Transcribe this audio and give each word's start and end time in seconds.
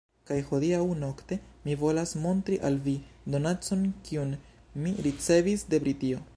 Kaj 0.27 0.35
hodiaŭ 0.51 0.79
nokte 1.01 1.37
mi 1.67 1.75
volas 1.81 2.15
montri 2.23 2.59
al 2.71 2.79
vi, 2.89 2.95
donacon 3.35 3.87
kiun 4.09 4.35
mi 4.87 4.99
ricevis 5.09 5.69
de 5.75 5.85
Britio. 5.87 6.27